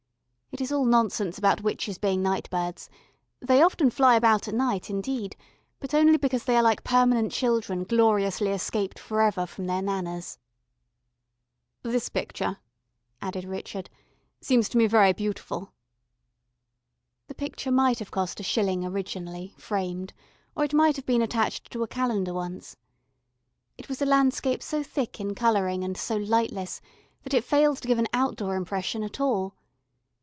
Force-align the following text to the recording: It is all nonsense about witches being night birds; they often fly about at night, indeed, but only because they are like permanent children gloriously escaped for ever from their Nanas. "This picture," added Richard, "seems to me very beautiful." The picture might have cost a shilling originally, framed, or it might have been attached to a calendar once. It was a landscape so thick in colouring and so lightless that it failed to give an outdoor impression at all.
It 0.53 0.59
is 0.59 0.69
all 0.69 0.83
nonsense 0.83 1.37
about 1.37 1.61
witches 1.61 1.97
being 1.97 2.21
night 2.21 2.49
birds; 2.49 2.89
they 3.39 3.63
often 3.63 3.89
fly 3.89 4.15
about 4.17 4.49
at 4.49 4.53
night, 4.53 4.89
indeed, 4.89 5.37
but 5.79 5.93
only 5.93 6.17
because 6.17 6.43
they 6.43 6.57
are 6.57 6.61
like 6.61 6.83
permanent 6.83 7.31
children 7.31 7.85
gloriously 7.85 8.49
escaped 8.49 8.99
for 8.99 9.21
ever 9.21 9.45
from 9.45 9.65
their 9.65 9.81
Nanas. 9.81 10.37
"This 11.83 12.09
picture," 12.09 12.57
added 13.21 13.45
Richard, 13.45 13.89
"seems 14.41 14.67
to 14.69 14.77
me 14.77 14.87
very 14.87 15.13
beautiful." 15.13 15.71
The 17.27 17.35
picture 17.35 17.71
might 17.71 17.99
have 17.99 18.11
cost 18.11 18.41
a 18.41 18.43
shilling 18.43 18.83
originally, 18.85 19.55
framed, 19.57 20.11
or 20.53 20.65
it 20.65 20.73
might 20.73 20.97
have 20.97 21.05
been 21.05 21.21
attached 21.21 21.71
to 21.71 21.81
a 21.83 21.87
calendar 21.87 22.33
once. 22.33 22.75
It 23.77 23.87
was 23.87 24.01
a 24.01 24.05
landscape 24.05 24.61
so 24.61 24.83
thick 24.83 25.17
in 25.21 25.33
colouring 25.33 25.81
and 25.85 25.95
so 25.97 26.17
lightless 26.17 26.81
that 27.23 27.33
it 27.33 27.45
failed 27.45 27.77
to 27.77 27.87
give 27.87 27.99
an 27.99 28.09
outdoor 28.13 28.57
impression 28.57 29.01
at 29.01 29.21
all. 29.21 29.55